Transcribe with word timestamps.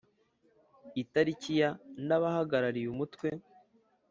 Itariki 1.01 1.53
ya 1.61 1.69
n 2.07 2.09
abahagarariye 2.17 2.87
umutwe 2.93 3.27